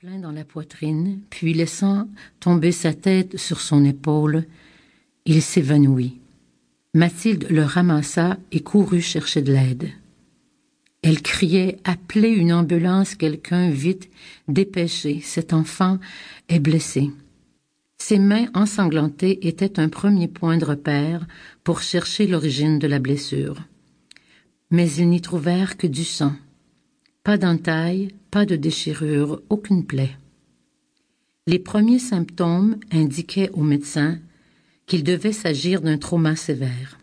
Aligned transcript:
plein 0.00 0.20
dans 0.20 0.30
la 0.30 0.44
poitrine, 0.44 1.18
puis 1.28 1.54
laissant 1.54 2.06
tomber 2.38 2.70
sa 2.70 2.94
tête 2.94 3.36
sur 3.36 3.60
son 3.60 3.84
épaule, 3.84 4.44
il 5.24 5.42
s'évanouit. 5.42 6.20
Mathilde 6.94 7.48
le 7.50 7.64
ramassa 7.64 8.36
et 8.52 8.60
courut 8.60 9.00
chercher 9.00 9.42
de 9.42 9.52
l'aide. 9.52 9.88
Elle 11.02 11.20
criait 11.20 11.78
Appelez 11.82 12.28
une 12.28 12.52
ambulance, 12.52 13.16
quelqu'un, 13.16 13.70
vite, 13.70 14.08
dépêchez, 14.46 15.20
cet 15.20 15.52
enfant 15.52 15.98
est 16.48 16.60
blessé. 16.60 17.10
Ses 17.96 18.20
mains 18.20 18.46
ensanglantées 18.54 19.48
étaient 19.48 19.80
un 19.80 19.88
premier 19.88 20.28
point 20.28 20.58
de 20.58 20.64
repère 20.64 21.26
pour 21.64 21.80
chercher 21.80 22.28
l'origine 22.28 22.78
de 22.78 22.86
la 22.86 23.00
blessure. 23.00 23.64
Mais 24.70 24.88
ils 24.92 25.08
n'y 25.08 25.20
trouvèrent 25.20 25.76
que 25.76 25.88
du 25.88 26.04
sang. 26.04 26.34
Pas 27.24 27.36
d'entaille, 27.36 28.14
pas 28.30 28.46
de 28.46 28.56
déchirure, 28.56 29.40
aucune 29.48 29.84
plaie. 29.84 30.16
Les 31.46 31.58
premiers 31.58 31.98
symptômes 31.98 32.76
indiquaient 32.92 33.50
au 33.50 33.62
médecin 33.62 34.18
qu'il 34.86 35.04
devait 35.04 35.32
s'agir 35.32 35.80
d'un 35.80 35.98
trauma 35.98 36.36
sévère. 36.36 36.98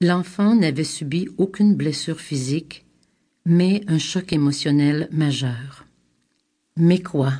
L'enfant 0.00 0.54
n'avait 0.54 0.84
subi 0.84 1.28
aucune 1.38 1.74
blessure 1.74 2.20
physique, 2.20 2.84
mais 3.44 3.82
un 3.88 3.98
choc 3.98 4.32
émotionnel 4.32 5.08
majeur. 5.10 5.86
Mais 6.76 7.00
quoi? 7.00 7.32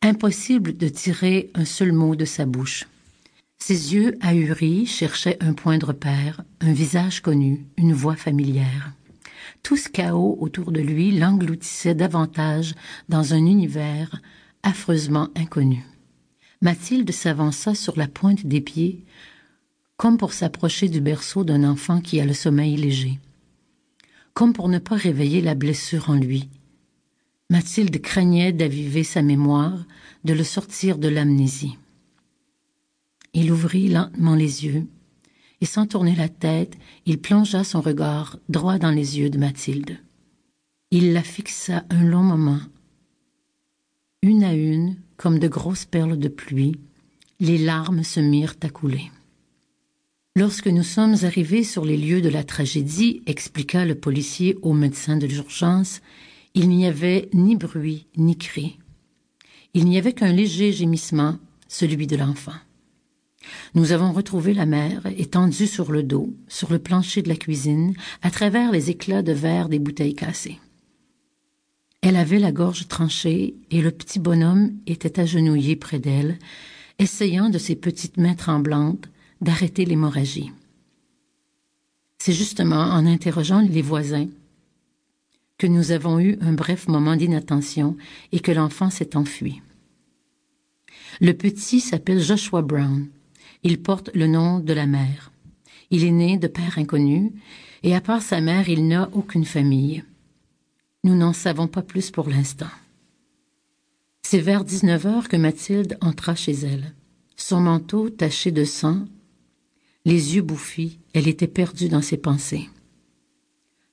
Impossible 0.00 0.76
de 0.76 0.88
tirer 0.88 1.50
un 1.54 1.64
seul 1.64 1.92
mot 1.92 2.16
de 2.16 2.24
sa 2.24 2.46
bouche. 2.46 2.86
Ses 3.58 3.94
yeux 3.94 4.16
ahuris 4.20 4.86
cherchaient 4.86 5.36
un 5.40 5.52
point 5.52 5.78
de 5.78 5.84
repère, 5.84 6.42
un 6.60 6.72
visage 6.72 7.20
connu, 7.20 7.66
une 7.76 7.92
voix 7.92 8.16
familière. 8.16 8.92
Tout 9.62 9.76
ce 9.76 9.88
chaos 9.88 10.36
autour 10.40 10.72
de 10.72 10.80
lui 10.80 11.10
l'engloutissait 11.10 11.94
davantage 11.94 12.74
dans 13.08 13.34
un 13.34 13.44
univers 13.44 14.20
affreusement 14.62 15.28
inconnu. 15.34 15.84
Mathilde 16.60 17.10
s'avança 17.12 17.74
sur 17.74 17.96
la 17.96 18.08
pointe 18.08 18.46
des 18.46 18.60
pieds, 18.60 19.04
comme 19.96 20.18
pour 20.18 20.32
s'approcher 20.32 20.88
du 20.88 21.00
berceau 21.00 21.44
d'un 21.44 21.64
enfant 21.64 22.00
qui 22.00 22.20
a 22.20 22.24
le 22.24 22.34
sommeil 22.34 22.76
léger, 22.76 23.18
comme 24.34 24.52
pour 24.52 24.68
ne 24.68 24.78
pas 24.78 24.96
réveiller 24.96 25.40
la 25.40 25.54
blessure 25.54 26.10
en 26.10 26.14
lui. 26.14 26.48
Mathilde 27.50 28.00
craignait 28.00 28.52
d'aviver 28.52 29.04
sa 29.04 29.22
mémoire, 29.22 29.86
de 30.24 30.34
le 30.34 30.44
sortir 30.44 30.98
de 30.98 31.08
l'amnésie. 31.08 31.78
Il 33.32 33.52
ouvrit 33.52 33.88
lentement 33.88 34.34
les 34.34 34.66
yeux, 34.66 34.86
et 35.60 35.66
sans 35.66 35.86
tourner 35.86 36.14
la 36.14 36.28
tête, 36.28 36.74
il 37.06 37.18
plongea 37.18 37.64
son 37.64 37.80
regard 37.80 38.38
droit 38.48 38.78
dans 38.78 38.90
les 38.90 39.18
yeux 39.18 39.30
de 39.30 39.38
Mathilde. 39.38 39.98
Il 40.90 41.12
la 41.12 41.22
fixa 41.22 41.84
un 41.90 42.04
long 42.04 42.22
moment. 42.22 42.60
Une 44.22 44.44
à 44.44 44.54
une, 44.54 44.96
comme 45.16 45.38
de 45.38 45.48
grosses 45.48 45.84
perles 45.84 46.18
de 46.18 46.28
pluie, 46.28 46.76
les 47.40 47.58
larmes 47.58 48.02
se 48.02 48.20
mirent 48.20 48.56
à 48.62 48.68
couler. 48.68 49.10
Lorsque 50.34 50.68
nous 50.68 50.84
sommes 50.84 51.16
arrivés 51.22 51.64
sur 51.64 51.84
les 51.84 51.96
lieux 51.96 52.20
de 52.20 52.28
la 52.28 52.44
tragédie, 52.44 53.22
expliqua 53.26 53.84
le 53.84 53.96
policier 53.96 54.56
au 54.62 54.72
médecin 54.72 55.16
de 55.16 55.26
l'urgence, 55.26 56.00
il 56.54 56.68
n'y 56.68 56.86
avait 56.86 57.28
ni 57.32 57.56
bruit 57.56 58.06
ni 58.16 58.36
cri. 58.36 58.78
Il 59.74 59.84
n'y 59.84 59.98
avait 59.98 60.12
qu'un 60.12 60.32
léger 60.32 60.72
gémissement, 60.72 61.38
celui 61.66 62.06
de 62.06 62.16
l'enfant. 62.16 62.54
Nous 63.74 63.92
avons 63.92 64.12
retrouvé 64.12 64.54
la 64.54 64.66
mère 64.66 65.02
étendue 65.16 65.66
sur 65.66 65.92
le 65.92 66.02
dos, 66.02 66.34
sur 66.48 66.70
le 66.70 66.78
plancher 66.78 67.22
de 67.22 67.28
la 67.28 67.36
cuisine, 67.36 67.94
à 68.22 68.30
travers 68.30 68.72
les 68.72 68.90
éclats 68.90 69.22
de 69.22 69.32
verre 69.32 69.68
des 69.68 69.78
bouteilles 69.78 70.14
cassées. 70.14 70.58
Elle 72.00 72.16
avait 72.16 72.38
la 72.38 72.52
gorge 72.52 72.88
tranchée 72.88 73.54
et 73.70 73.82
le 73.82 73.90
petit 73.90 74.18
bonhomme 74.18 74.72
était 74.86 75.20
agenouillé 75.20 75.76
près 75.76 75.98
d'elle, 75.98 76.38
essayant 76.98 77.48
de 77.48 77.58
ses 77.58 77.76
petites 77.76 78.16
mains 78.16 78.34
tremblantes 78.34 79.08
d'arrêter 79.40 79.84
l'hémorragie. 79.84 80.52
C'est 82.18 82.32
justement 82.32 82.76
en 82.82 83.06
interrogeant 83.06 83.60
les 83.60 83.82
voisins 83.82 84.28
que 85.58 85.66
nous 85.66 85.90
avons 85.90 86.20
eu 86.20 86.38
un 86.40 86.52
bref 86.52 86.86
moment 86.88 87.16
d'inattention 87.16 87.96
et 88.32 88.40
que 88.40 88.52
l'enfant 88.52 88.90
s'est 88.90 89.16
enfui. 89.16 89.60
Le 91.20 91.32
petit 91.32 91.80
s'appelle 91.80 92.20
Joshua 92.20 92.62
Brown. 92.62 93.08
Il 93.64 93.82
porte 93.82 94.10
le 94.14 94.26
nom 94.26 94.60
de 94.60 94.72
la 94.72 94.86
mère. 94.86 95.32
Il 95.90 96.04
est 96.04 96.12
né 96.12 96.36
de 96.36 96.46
père 96.46 96.78
inconnu, 96.78 97.32
et 97.82 97.94
à 97.94 98.00
part 98.00 98.22
sa 98.22 98.40
mère, 98.40 98.68
il 98.68 98.86
n'a 98.86 99.08
aucune 99.12 99.44
famille. 99.44 100.04
Nous 101.04 101.16
n'en 101.16 101.32
savons 101.32 101.66
pas 101.66 101.82
plus 101.82 102.10
pour 102.10 102.28
l'instant. 102.28 102.70
C'est 104.22 104.40
vers 104.40 104.64
19 104.64 105.06
heures 105.06 105.28
que 105.28 105.36
Mathilde 105.36 105.96
entra 106.00 106.34
chez 106.34 106.52
elle. 106.52 106.94
Son 107.36 107.60
manteau 107.60 108.10
taché 108.10 108.50
de 108.50 108.64
sang, 108.64 109.06
les 110.04 110.36
yeux 110.36 110.42
bouffis, 110.42 110.98
elle 111.12 111.28
était 111.28 111.46
perdue 111.46 111.88
dans 111.88 112.02
ses 112.02 112.16
pensées. 112.16 112.68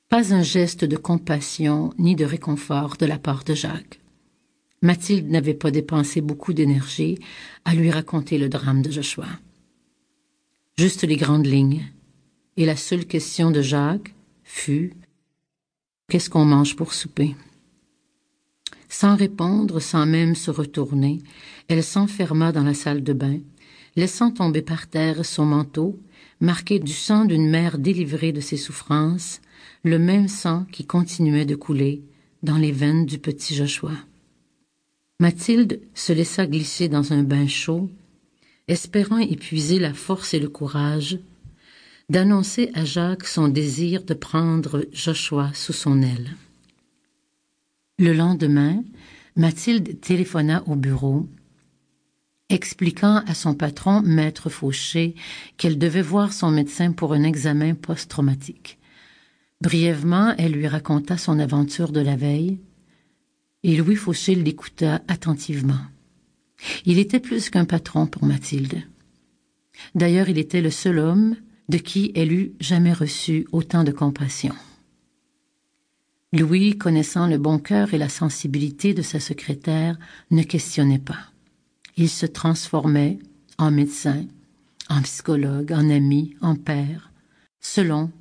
Pas 0.10 0.34
un 0.34 0.44
geste 0.44 0.86
de 0.86 0.98
compassion 0.98 1.94
ni 1.98 2.16
de 2.16 2.26
réconfort 2.26 2.98
de 2.98 3.06
la 3.06 3.18
part 3.18 3.44
de 3.44 3.54
Jacques. 3.54 4.00
Mathilde 4.82 5.30
n'avait 5.30 5.54
pas 5.54 5.72
dépensé 5.72 6.22
beaucoup 6.22 6.54
d'énergie 6.54 7.18
à 7.66 7.74
lui 7.74 7.90
raconter 7.90 8.38
le 8.38 8.50
drame 8.50 8.82
de 8.82 8.92
Joshua 8.92 9.28
juste 10.78 11.04
les 11.04 11.18
grandes 11.18 11.48
lignes. 11.48 11.86
Et 12.58 12.66
la 12.66 12.76
seule 12.76 13.06
question 13.06 13.52
de 13.52 13.62
Jacques 13.62 14.14
fut 14.44 14.94
Qu'est-ce 16.10 16.30
qu'on 16.30 16.46
mange 16.46 16.76
pour 16.76 16.94
souper? 16.94 17.36
Sans 18.90 19.16
répondre, 19.16 19.80
sans 19.80 20.06
même 20.06 20.36
se 20.36 20.52
retourner, 20.52 21.20
elle 21.68 21.84
s'enferma 21.84 22.52
dans 22.52 22.64
la 22.64 22.74
salle 22.74 23.04
de 23.04 23.14
bain, 23.14 23.40
laissant 23.96 24.32
tomber 24.32 24.62
par 24.62 24.88
terre 24.88 25.26
son 25.26 25.46
manteau, 25.46 26.00
marqué 26.40 26.80
du 26.80 26.94
sang 26.94 27.26
d'une 27.26 27.50
mère 27.50 27.78
délivrée 27.78 28.32
de 28.32 28.42
ses 28.42 28.58
souffrances, 28.58 29.42
le 29.84 29.98
même 29.98 30.28
sang 30.28 30.66
qui 30.72 30.86
continuait 30.86 31.46
de 31.46 31.56
couler 31.56 32.04
dans 32.44 32.58
les 32.58 32.72
veines 32.72 33.06
du 33.06 33.18
petit 33.18 33.56
Joshua. 33.56 33.94
Mathilde 35.20 35.82
se 35.94 36.14
laissa 36.14 36.46
glisser 36.46 36.88
dans 36.88 37.14
un 37.14 37.24
bain 37.24 37.48
chaud 37.48 37.90
espérant 38.68 39.20
épuiser 39.20 39.80
la 39.80 39.94
force 39.94 40.34
et 40.34 40.40
le 40.40 40.50
courage 40.50 41.20
d'annoncer 42.10 42.72
à 42.74 42.86
Jacques 42.86 43.28
son 43.28 43.48
désir 43.48 44.04
de 44.04 44.14
prendre 44.14 44.86
Joshua 44.92 45.52
sous 45.54 45.74
son 45.74 46.02
aile. 46.02 46.36
Le 47.98 48.14
lendemain, 48.14 48.84
Mathilde 49.36 50.00
téléphona 50.02 50.64
au 50.68 50.76
bureau, 50.76 51.28
expliquant 52.50 53.24
à 53.26 53.34
son 53.34 53.54
patron, 53.54 54.02
maître 54.02 54.50
Fauché, 54.50 55.16
qu'elle 55.58 55.78
devait 55.78 56.02
voir 56.02 56.32
son 56.32 56.52
médecin 56.52 56.92
pour 56.92 57.14
un 57.14 57.24
examen 57.24 57.74
post-traumatique. 57.74 58.78
Brièvement, 59.62 60.36
elle 60.38 60.52
lui 60.52 60.68
raconta 60.68 61.18
son 61.18 61.40
aventure 61.40 61.92
de 61.92 62.02
la 62.02 62.16
veille, 62.16 62.60
et 63.64 63.76
Louis 63.78 63.96
Fauché 63.96 64.36
l'écouta 64.36 65.02
attentivement. 65.08 65.82
Il 66.86 67.00
était 67.00 67.20
plus 67.20 67.50
qu'un 67.50 67.66
patron 67.66 68.08
pour 68.08 68.26
Mathilde. 68.26 68.82
D'ailleurs, 69.94 70.30
il 70.30 70.38
était 70.38 70.62
le 70.62 70.72
seul 70.72 71.00
homme 71.00 71.36
de 71.70 71.78
qui 71.78 72.12
elle 72.16 72.32
eût 72.32 72.54
jamais 72.60 72.94
reçu 72.94 73.48
autant 73.52 73.84
de 73.84 73.92
compassion. 73.92 74.54
Louis, 76.34 76.78
connaissant 76.78 77.28
le 77.28 77.38
bon 77.38 77.60
cœur 77.60 77.94
et 77.94 77.98
la 77.98 78.10
sensibilité 78.10 78.94
de 78.94 79.02
sa 79.02 79.20
secrétaire, 79.20 79.98
ne 80.32 80.44
questionnait 80.44 81.00
pas. 81.00 81.32
Il 81.98 82.10
se 82.10 82.26
transformait 82.26 83.20
en 83.58 83.72
médecin, 83.72 84.26
en 84.90 85.02
psychologue, 85.02 85.72
en 85.72 85.90
ami, 85.90 86.36
en 86.42 86.56
père, 86.56 87.12
selon 87.62 88.12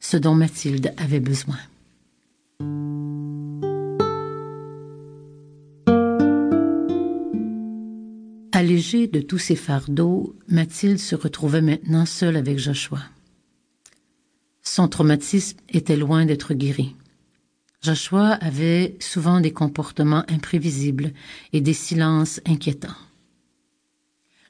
ce 0.00 0.16
dont 0.16 0.34
Mathilde 0.34 0.94
avait 0.96 1.20
besoin. 1.20 1.58
Allégée 8.58 9.06
de 9.06 9.20
tous 9.20 9.38
ses 9.38 9.54
fardeaux, 9.54 10.34
Mathilde 10.48 10.98
se 10.98 11.14
retrouvait 11.14 11.60
maintenant 11.60 12.06
seule 12.06 12.34
avec 12.34 12.58
Joshua. 12.58 12.98
Son 14.64 14.88
traumatisme 14.88 15.58
était 15.68 15.96
loin 15.96 16.26
d'être 16.26 16.54
guéri. 16.54 16.96
Joshua 17.82 18.30
avait 18.30 18.96
souvent 18.98 19.40
des 19.40 19.52
comportements 19.52 20.24
imprévisibles 20.26 21.12
et 21.52 21.60
des 21.60 21.72
silences 21.72 22.40
inquiétants. 22.46 22.96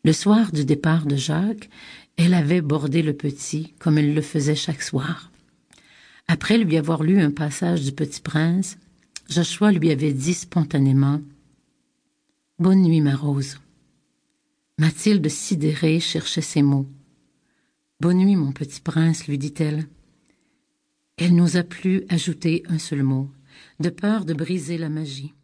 Le 0.04 0.14
soir 0.14 0.52
du 0.52 0.64
départ 0.64 1.04
de 1.04 1.16
Jacques, 1.16 1.68
elle 2.16 2.32
avait 2.32 2.62
bordé 2.62 3.02
le 3.02 3.12
petit 3.12 3.74
comme 3.78 3.98
elle 3.98 4.14
le 4.14 4.22
faisait 4.22 4.54
chaque 4.54 4.82
soir. 4.82 5.30
Après 6.28 6.56
lui 6.56 6.78
avoir 6.78 7.02
lu 7.02 7.20
un 7.20 7.30
passage 7.30 7.82
du 7.82 7.92
Petit 7.92 8.22
Prince, 8.22 8.78
Joshua 9.28 9.70
lui 9.70 9.90
avait 9.90 10.14
dit 10.14 10.32
spontanément 10.32 11.20
Bonne 12.58 12.80
nuit, 12.80 13.02
ma 13.02 13.14
rose. 13.14 13.58
Mathilde, 14.78 15.28
sidérée, 15.28 15.98
cherchait 15.98 16.40
ses 16.40 16.62
mots. 16.62 16.88
Bonne 17.98 18.18
nuit, 18.18 18.36
mon 18.36 18.52
petit 18.52 18.80
prince, 18.80 19.26
lui 19.26 19.36
dit-elle. 19.36 19.88
Elle 21.16 21.34
n'osa 21.34 21.64
plus 21.64 22.04
ajouter 22.08 22.62
un 22.68 22.78
seul 22.78 23.02
mot, 23.02 23.28
de 23.80 23.90
peur 23.90 24.24
de 24.24 24.34
briser 24.34 24.78
la 24.78 24.88
magie. 24.88 25.34